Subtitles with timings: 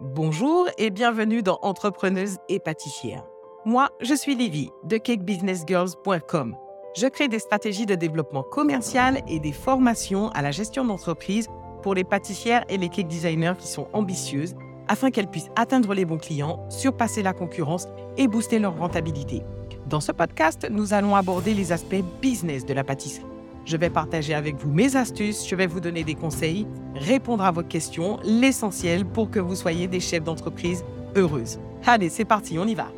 [0.00, 3.24] Bonjour et bienvenue dans Entrepreneuse et pâtissière.
[3.64, 6.56] Moi, je suis Livy de cakebusinessgirls.com.
[6.96, 11.48] Je crée des stratégies de développement commercial et des formations à la gestion d'entreprise
[11.82, 14.54] pour les pâtissières et les cake designers qui sont ambitieuses
[14.88, 17.86] afin qu'elles puissent atteindre les bons clients, surpasser la concurrence
[18.16, 19.42] et booster leur rentabilité.
[19.86, 23.31] Dans ce podcast, nous allons aborder les aspects business de la pâtisserie.
[23.64, 26.66] Je vais partager avec vous mes astuces, je vais vous donner des conseils,
[26.96, 30.84] répondre à vos questions, l'essentiel pour que vous soyez des chefs d'entreprise
[31.14, 31.60] heureuses.
[31.86, 32.90] Allez, c'est parti, on y va.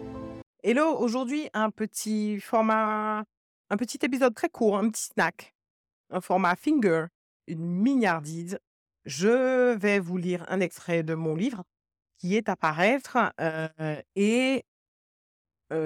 [0.63, 3.25] Hello, aujourd'hui un petit format,
[3.69, 5.55] un petit épisode très court, un petit snack,
[6.09, 7.07] un format finger,
[7.47, 8.59] une mignardise.
[9.05, 11.63] Je vais vous lire un extrait de mon livre
[12.17, 14.65] qui est à paraître euh, et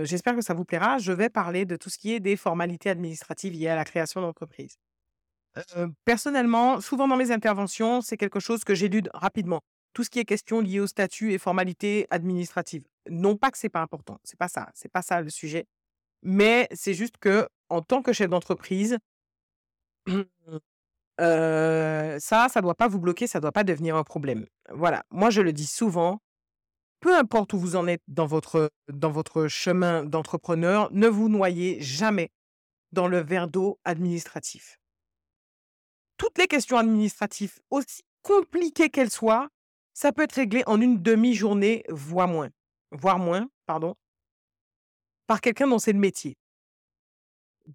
[0.05, 0.99] j'espère que ça vous plaira.
[0.99, 4.21] Je vais parler de tout ce qui est des formalités administratives liées à la création
[4.21, 4.77] d'entreprise.
[6.05, 9.61] personnellement, souvent dans mes interventions, c'est quelque chose que j'élude rapidement.
[9.93, 12.85] Tout ce qui est question liée au statut et formalités administratives.
[13.09, 15.67] Non pas que c'est pas important, c'est pas ça, c'est pas ça le sujet.
[16.23, 18.99] Mais c'est juste que en tant que chef d'entreprise,
[21.19, 24.47] ça, ça doit pas vous bloquer, ça doit pas devenir un problème.
[24.71, 26.21] Voilà, moi je le dis souvent,
[27.01, 28.71] peu importe où vous en êtes dans votre,
[29.49, 32.31] chemin d'entrepreneur, ne vous noyez jamais
[32.93, 34.81] dans le verre d'eau administratif.
[36.17, 39.49] Toutes les questions administratives, aussi compliquées qu'elles soient,
[39.95, 42.51] ça peut être réglé en une demi-journée, voire moins,
[42.91, 43.95] voire moins, pardon,
[45.27, 46.37] par quelqu'un dont c'est le métier.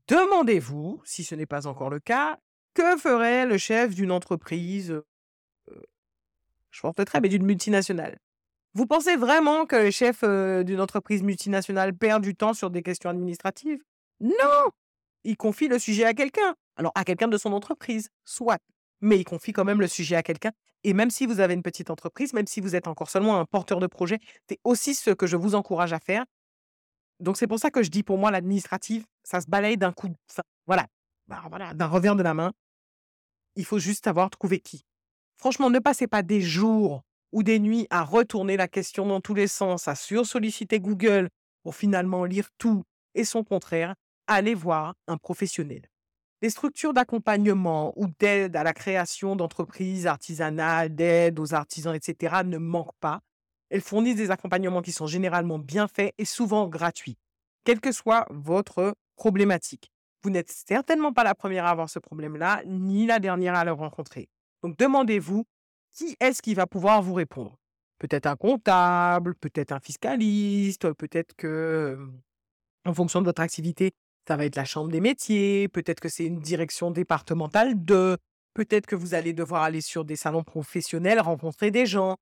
[0.07, 2.39] Demandez-vous, si ce n'est pas encore le cas,
[2.73, 5.81] que ferait le chef d'une entreprise, euh,
[6.71, 8.17] je pense très, mais d'une multinationale
[8.73, 13.09] vous pensez vraiment que le chef d'une entreprise multinationale perd du temps sur des questions
[13.09, 13.83] administratives?
[14.19, 14.71] Non
[15.23, 16.55] Il confie le sujet à quelqu'un.
[16.75, 18.57] Alors, à quelqu'un de son entreprise, soit.
[19.01, 20.51] Mais il confie quand même le sujet à quelqu'un.
[20.83, 23.45] Et même si vous avez une petite entreprise, même si vous êtes encore seulement un
[23.45, 26.25] porteur de projet, c'est aussi ce que je vous encourage à faire.
[27.19, 30.09] Donc, c'est pour ça que je dis pour moi, l'administratif, ça se balaye d'un coup.
[30.65, 30.87] voilà.
[31.27, 32.53] Bah, voilà, d'un revers de la main.
[33.55, 34.83] Il faut juste savoir trouver qui.
[35.37, 39.33] Franchement, ne passez pas des jours ou des nuits à retourner la question dans tous
[39.33, 41.29] les sens, à sursolliciter Google
[41.63, 42.83] pour finalement lire tout
[43.15, 43.95] et son contraire,
[44.27, 45.81] allez voir un professionnel.
[46.41, 52.43] Les structures d'accompagnement ou d'aide à la création d'entreprises artisanales, d'aide aux artisans, etc.
[52.45, 53.21] ne manquent pas.
[53.69, 57.17] Elles fournissent des accompagnements qui sont généralement bien faits et souvent gratuits,
[57.63, 59.91] quelle que soit votre problématique.
[60.21, 63.71] Vous n'êtes certainement pas la première à avoir ce problème-là, ni la dernière à le
[63.71, 64.29] rencontrer.
[64.61, 65.45] Donc demandez-vous
[65.93, 67.57] qui est-ce qui va pouvoir vous répondre?
[67.99, 71.97] Peut-être un comptable, peut-être un fiscaliste, peut-être que,
[72.85, 73.91] en fonction de votre activité,
[74.27, 78.17] ça va être la chambre des métiers, peut-être que c'est une direction départementale de,
[78.53, 82.17] peut-être que vous allez devoir aller sur des salons professionnels, rencontrer des gens,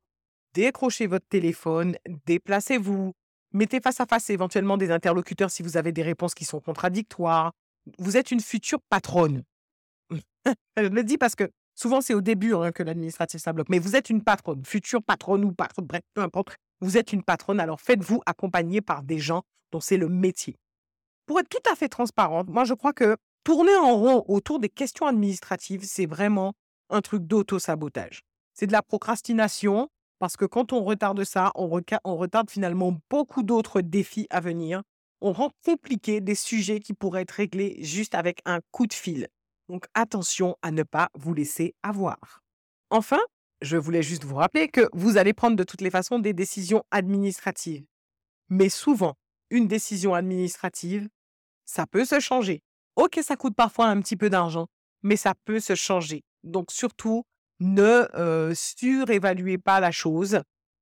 [0.53, 1.95] décrochez votre téléphone,
[2.25, 3.13] déplacez-vous,
[3.53, 7.53] mettez face à face éventuellement des interlocuteurs si vous avez des réponses qui sont contradictoires.
[7.97, 9.43] Vous êtes une future patronne.
[10.77, 13.69] Je le dis parce que Souvent, c'est au début hein, que l'administratif, ça bloque.
[13.69, 16.55] Mais vous êtes une patronne, future patronne ou patronne, bref, peu importe.
[16.81, 20.57] Vous êtes une patronne, alors faites-vous accompagner par des gens dont c'est le métier.
[21.25, 24.69] Pour être tout à fait transparente, moi, je crois que tourner en rond autour des
[24.69, 26.53] questions administratives, c'est vraiment
[26.89, 28.21] un truc d'auto-sabotage.
[28.53, 29.89] C'est de la procrastination,
[30.19, 34.83] parce que quand on retarde ça, on, on retarde finalement beaucoup d'autres défis à venir.
[35.21, 39.27] On rend compliqué des sujets qui pourraient être réglés juste avec un coup de fil.
[39.71, 42.43] Donc attention à ne pas vous laisser avoir.
[42.89, 43.21] Enfin,
[43.61, 46.83] je voulais juste vous rappeler que vous allez prendre de toutes les façons des décisions
[46.91, 47.85] administratives.
[48.49, 49.15] Mais souvent,
[49.49, 51.07] une décision administrative,
[51.63, 52.63] ça peut se changer.
[52.97, 54.67] Ok, ça coûte parfois un petit peu d'argent,
[55.03, 56.25] mais ça peut se changer.
[56.43, 57.23] Donc surtout,
[57.61, 60.41] ne euh, surévaluez pas la chose.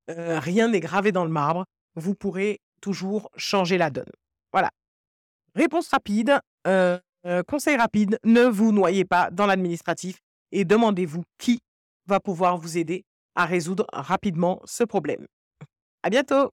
[0.10, 1.66] Euh, rien n'est gravé dans le marbre.
[1.94, 4.12] Vous pourrez toujours changer la donne.
[4.52, 4.72] Voilà.
[5.54, 6.40] Réponse rapide.
[6.66, 10.20] Euh, euh, conseil rapide, ne vous noyez pas dans l'administratif
[10.52, 11.60] et demandez-vous qui
[12.08, 13.04] va pouvoir vous aider
[13.36, 15.26] à résoudre rapidement ce problème.
[16.04, 16.50] À bientôt!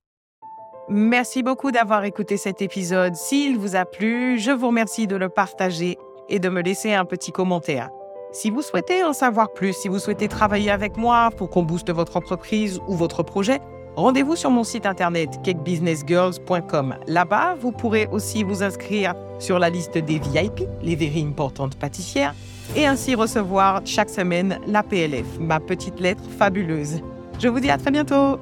[0.89, 3.17] Merci beaucoup d'avoir écouté cet épisode.
[3.17, 5.97] S'il vous a plu, je vous remercie de le partager
[6.29, 7.91] et de me laisser un petit commentaire.
[8.33, 11.91] Si vous souhaitez en savoir plus, si vous souhaitez travailler avec moi pour qu'on booste
[11.91, 13.61] votre entreprise ou votre projet,
[13.97, 16.97] rendez-vous sur mon site internet cakebusinessgirls.com.
[17.07, 22.35] Là-bas, vous pourrez aussi vous inscrire sur la liste des VIP, les very importantes pâtissières,
[22.75, 27.01] et ainsi recevoir chaque semaine la PLF, ma petite lettre fabuleuse.
[27.39, 28.39] Je vous dis à très bientôt